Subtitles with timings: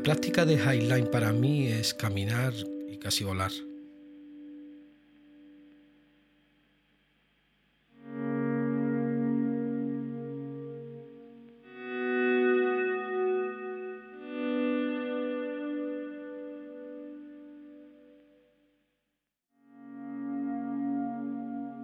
[0.00, 2.54] La práctica de Highline para mí es caminar
[2.88, 3.50] y casi volar.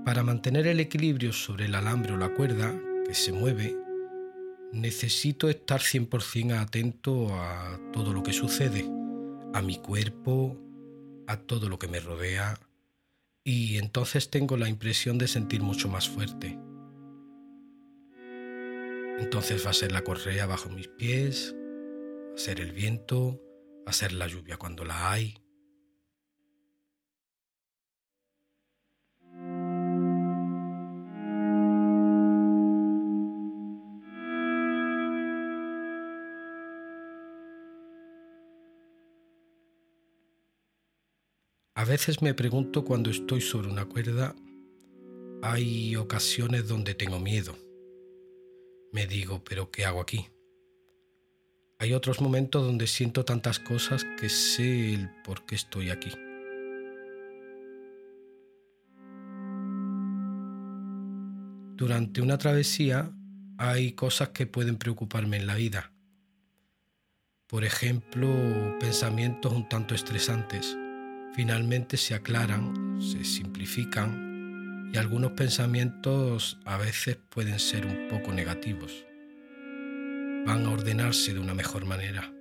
[0.07, 2.75] Para mantener el equilibrio sobre el alambre o la cuerda
[3.07, 3.86] que se mueve,
[4.73, 8.89] necesito estar 100% atento a todo lo que sucede,
[9.55, 10.57] a mi cuerpo,
[11.27, 12.59] a todo lo que me rodea,
[13.45, 16.59] y entonces tengo la impresión de sentir mucho más fuerte.
[19.19, 23.41] Entonces va a ser la correa bajo mis pies, va a ser el viento,
[23.87, 25.39] va a ser la lluvia cuando la hay,
[41.87, 44.35] veces me pregunto cuando estoy sobre una cuerda,
[45.43, 47.55] hay ocasiones donde tengo miedo.
[48.93, 50.27] Me digo, pero ¿qué hago aquí?
[51.79, 56.11] Hay otros momentos donde siento tantas cosas que sé el por qué estoy aquí.
[61.77, 63.13] Durante una travesía
[63.59, 65.93] hay cosas que pueden preocuparme en la vida.
[67.47, 68.29] Por ejemplo,
[68.81, 70.77] pensamientos un tanto estresantes
[71.37, 79.05] finalmente se aclaran, se simplifican y algunos pensamientos a veces pueden ser un poco negativos.
[80.47, 82.33] Van a ordenarse de una mejor manera.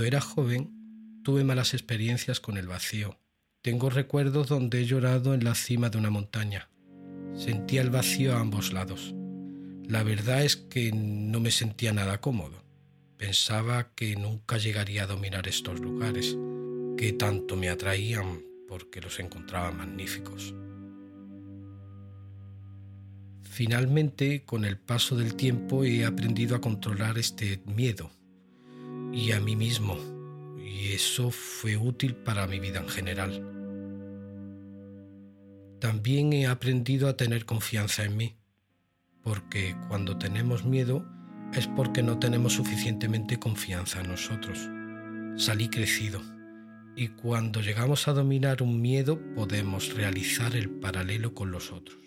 [0.00, 3.18] Cuando era joven tuve malas experiencias con el vacío.
[3.60, 6.70] Tengo recuerdos donde he llorado en la cima de una montaña.
[7.34, 9.14] Sentía el vacío a ambos lados.
[9.86, 12.64] La verdad es que no me sentía nada cómodo.
[13.18, 16.34] Pensaba que nunca llegaría a dominar estos lugares,
[16.96, 20.54] que tanto me atraían porque los encontraba magníficos.
[23.42, 28.10] Finalmente, con el paso del tiempo, he aprendido a controlar este miedo
[29.12, 29.96] y a mí mismo,
[30.58, 33.46] y eso fue útil para mi vida en general.
[35.80, 38.36] También he aprendido a tener confianza en mí,
[39.22, 41.04] porque cuando tenemos miedo
[41.54, 44.68] es porque no tenemos suficientemente confianza en nosotros.
[45.36, 46.20] Salí crecido,
[46.96, 51.98] y cuando llegamos a dominar un miedo podemos realizar el paralelo con los otros.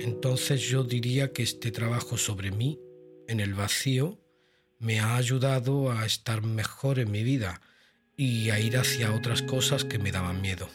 [0.00, 2.78] Entonces yo diría que este trabajo sobre mí,
[3.28, 4.20] en el vacío,
[4.78, 7.60] me ha ayudado a estar mejor en mi vida
[8.16, 10.68] y a ir hacia otras cosas que me daban miedo.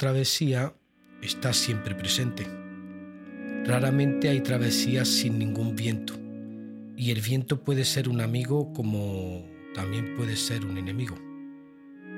[0.00, 0.72] Travesía
[1.20, 2.46] está siempre presente.
[3.66, 6.14] Raramente hay travesías sin ningún viento,
[6.96, 9.44] y el viento puede ser un amigo como
[9.74, 11.18] también puede ser un enemigo.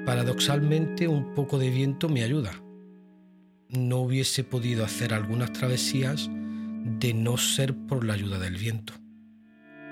[0.07, 2.53] Paradoxalmente, un poco de viento me ayuda.
[3.69, 6.31] No hubiese podido hacer algunas travesías
[7.01, 8.93] de no ser por la ayuda del viento.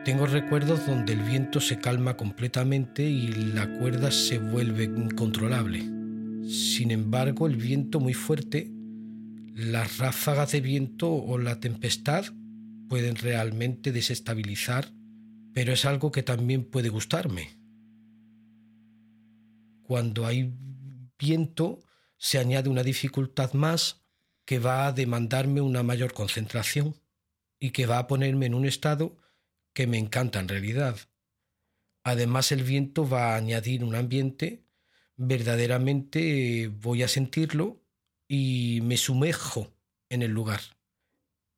[0.05, 6.00] Tengo recuerdos donde el viento se calma completamente y la cuerda se vuelve incontrolable.
[6.49, 8.71] Sin embargo, el viento muy fuerte
[9.55, 12.25] Las ráfagas de viento o la tempestad
[12.89, 14.93] pueden realmente desestabilizar,
[15.53, 17.51] pero es algo que también puede gustarme.
[19.83, 20.55] Cuando hay
[21.19, 21.81] viento
[22.17, 24.03] se añade una dificultad más
[24.45, 26.97] que va a demandarme una mayor concentración
[27.59, 29.17] y que va a ponerme en un estado
[29.73, 30.97] que me encanta en realidad.
[32.03, 34.65] Además el viento va a añadir un ambiente,
[35.23, 37.79] verdaderamente voy a sentirlo
[38.27, 39.71] y me sumerjo
[40.09, 40.61] en el lugar.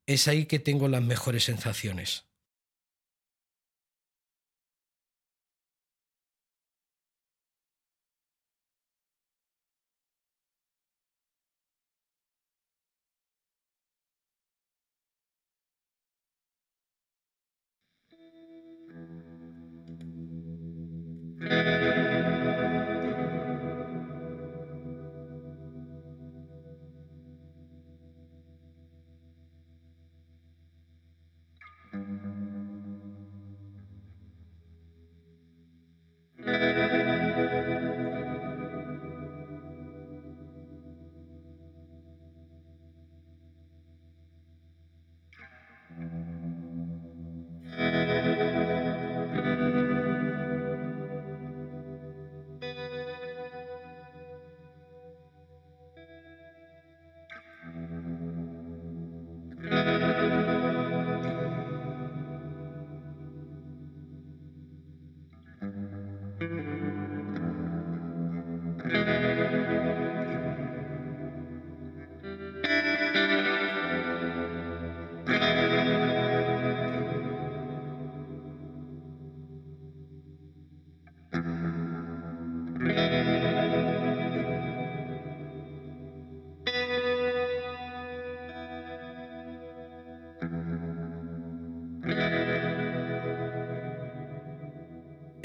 [0.06, 2.26] Es ahí que tengo las mejores sensaciones.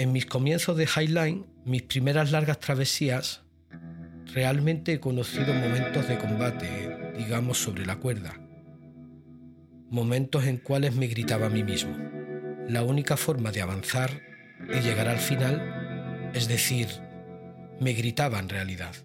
[0.07, 3.41] En mis comienzos de Highline, mis primeras largas travesías,
[4.33, 8.39] realmente he conocido momentos de combate, digamos, sobre la cuerda.
[9.89, 11.93] Momentos en cuales me gritaba a mí mismo.
[12.69, 14.21] La única forma de avanzar
[14.73, 16.87] y llegar al final, es decir,
[17.81, 18.95] me gritaba en realidad.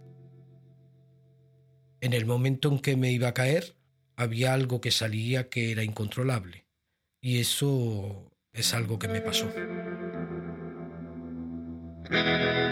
[2.00, 3.75] En el momento en que me iba a caer,
[4.14, 6.64] había algo que salía que era incontrolable.
[7.20, 9.52] Y eso es algo que me pasó.
[12.12, 12.72] Thank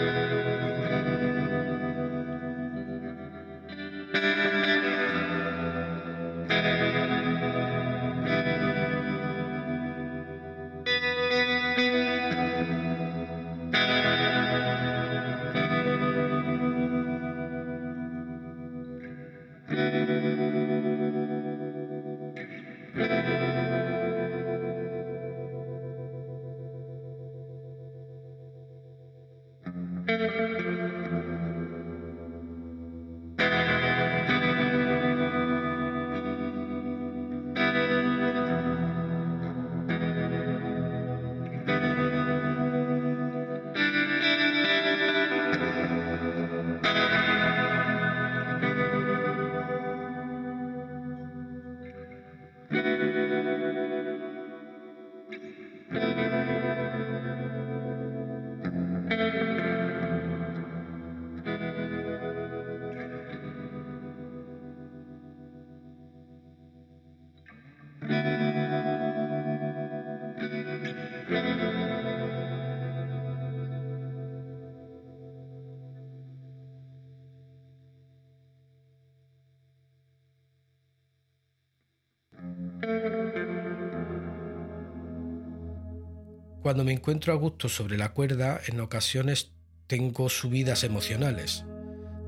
[86.71, 89.51] Cuando me encuentro a gusto sobre la cuerda, en ocasiones
[89.87, 91.65] tengo subidas emocionales,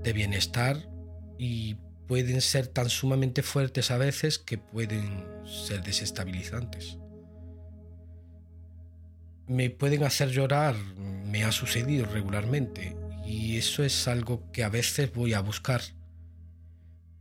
[0.03, 0.89] de bienestar
[1.37, 1.77] y
[2.09, 6.97] pueden ser tan sumamente fuertes a veces que pueden ser desestabilizantes.
[9.47, 10.75] Me pueden hacer llorar,
[11.25, 15.79] me ha sucedido regularmente, y eso es algo que a veces voy a buscar.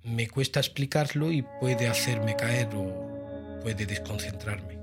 [0.02, 4.81] Me cuesta explicarlo y puede hacerme caer o puede desconcentrarme.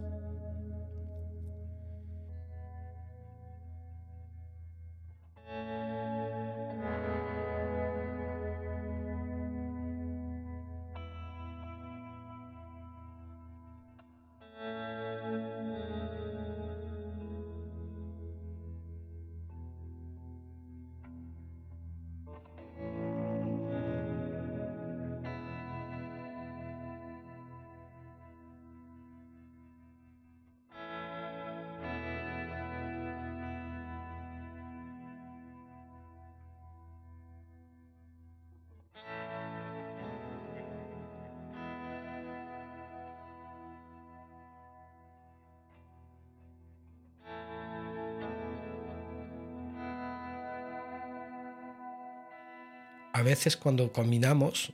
[53.19, 54.71] A veces cuando caminamos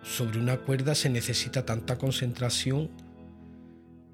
[0.00, 2.88] sobre una cuerda se necesita tanta concentración,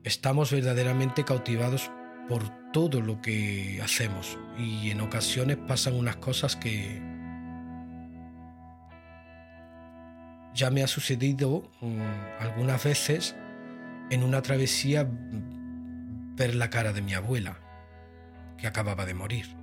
[0.02, 1.90] estamos verdaderamente cautivados
[2.26, 4.38] por todo lo que hacemos.
[4.56, 7.02] Y en ocasiones pasan unas cosas que
[10.54, 12.00] ya me ha sucedido mm,
[12.40, 13.36] algunas veces
[14.08, 17.60] en una travesía ver la cara de mi abuela,
[18.56, 19.54] que acababa de morir,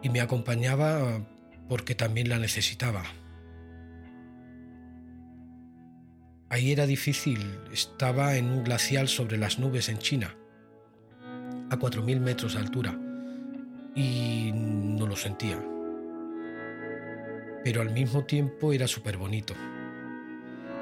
[0.00, 1.20] y me acompañaba
[1.70, 3.04] porque también la necesitaba.
[6.48, 10.36] Ahí era difícil, estaba en un glacial sobre las nubes en China,
[11.70, 12.98] a 4.000 metros de altura,
[13.94, 15.64] y no lo sentía.
[17.62, 19.54] Pero al mismo tiempo era súper bonito.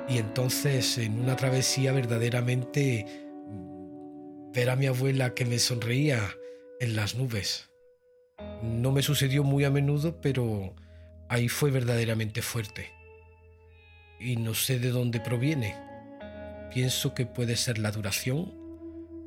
[0.09, 3.04] Y entonces en una travesía verdaderamente
[4.54, 6.30] ver a mi abuela que me sonreía
[6.80, 7.68] en las nubes.
[8.62, 10.74] No me sucedió muy a menudo, pero
[11.28, 12.98] ahí fue verdaderamente fuerte
[14.20, 15.76] y no sé de dónde proviene.
[16.72, 18.52] Pienso que puede ser la duración,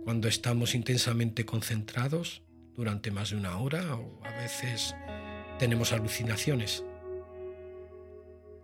[0.04, 2.44] cuando estamos intensamente concentrados
[2.76, 4.96] durante más de una hora o a veces
[5.60, 6.84] tenemos alucinaciones.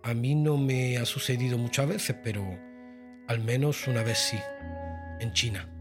[0.02, 2.44] A mí no me ha sucedido muchas veces, pero
[3.26, 4.38] al menos una vez sí,
[5.20, 5.77] en China.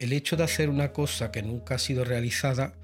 [0.00, 2.74] El hecho de hacer una cosa que nunca ha sido realizada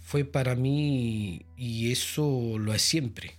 [0.00, 3.38] fue para mí, y eso lo es siempre,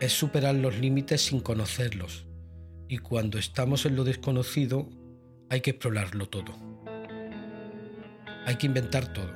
[0.00, 2.26] es superar los límites sin conocerlos.
[2.88, 4.90] Y cuando estamos en lo desconocido,
[5.48, 6.56] hay que explorarlo todo.
[8.46, 9.32] Hay que inventar todo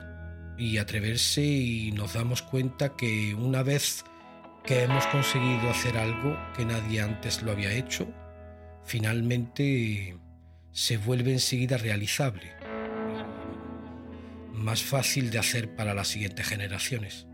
[0.59, 4.05] y atreverse y nos damos cuenta que una vez
[4.65, 8.09] que hemos conseguido hacer algo que nadie antes lo había hecho,
[8.85, 10.19] finalmente
[10.77, 12.53] se vuelve enseguida realizable
[14.53, 17.27] más fácil de hacer para las siguientes generaciones.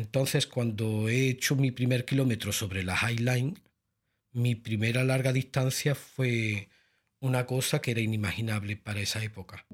[0.00, 3.54] Entonces, cuando he hecho mi primer kilómetro sobre la High Line,
[4.32, 6.70] mi primera larga distancia fue
[7.20, 9.66] una cosa que era inimaginable para esa época.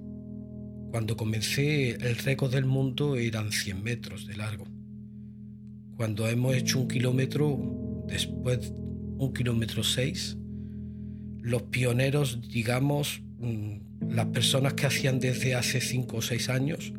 [0.90, 4.66] Cuando comencé, el récord del mundo eran 100 metros de largo.
[5.97, 8.73] Cuando hemos hecho un kilómetro, después
[9.18, 10.38] un kilómetro 6,
[11.40, 16.92] los pioneros, digamos, mm, las personas que hacían desde hace 5 o 6 años,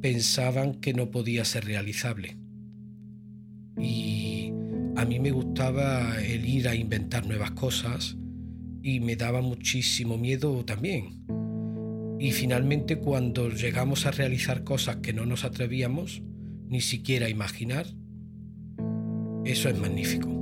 [0.00, 2.38] pensaban que no podía ser realizable.
[3.78, 4.52] Y
[4.96, 8.16] a mí me gustaba el ir a inventar nuevas cosas
[8.82, 11.24] y me daba muchísimo miedo también.
[12.18, 16.22] Y finalmente cuando llegamos a realizar cosas que no nos atrevíamos
[16.68, 17.86] ni siquiera a imaginar,
[19.44, 20.35] eso es magnífico.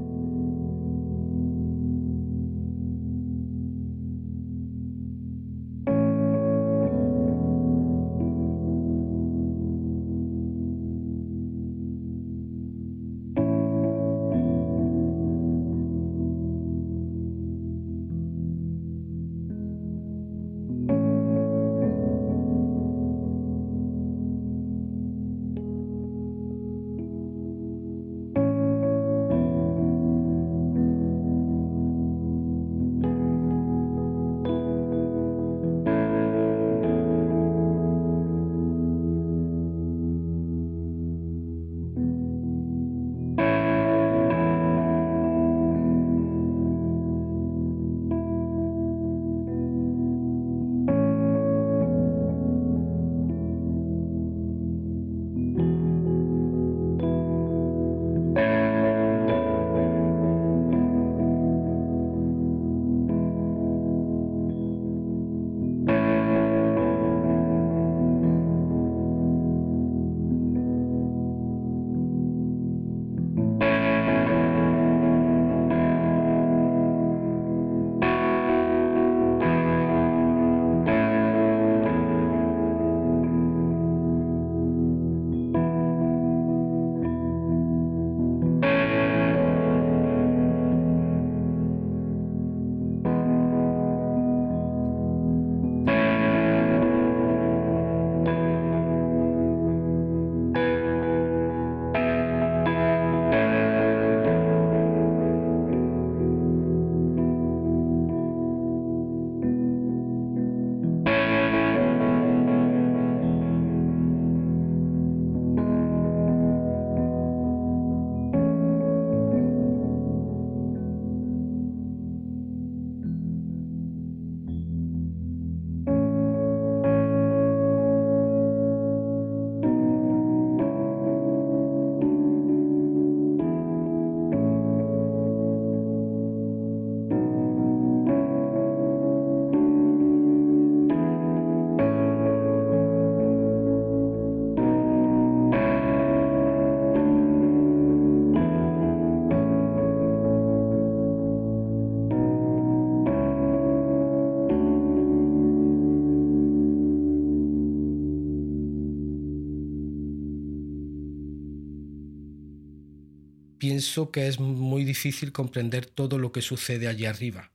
[163.84, 167.50] Pienso que es muy difícil comprender todo lo que sucede allí arriba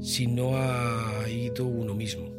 [0.00, 2.32] si no ha ido uno mismo.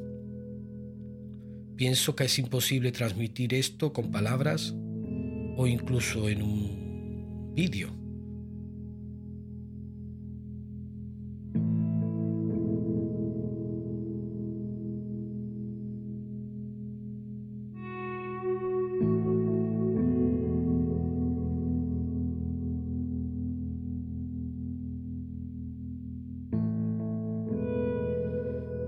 [1.75, 4.73] Pienso que es imposible transmitir esto con palabras
[5.55, 7.96] o incluso en un vídeo.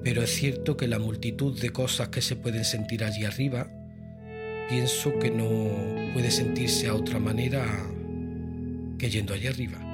[0.10, 3.68] Pero es cierto que la multitud de cosas que se pueden sentir allí arriba,
[4.68, 5.46] pienso que no
[6.14, 7.64] puede sentirse a otra manera
[8.98, 9.89] que yendo allí arriba.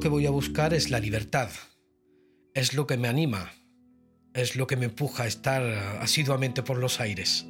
[0.00, 1.50] Que voy a buscar es la libertad.
[2.54, 3.52] Es lo que me anima.
[4.34, 5.62] Es lo que me empuja a estar
[6.00, 7.46] asiduamente por los aires.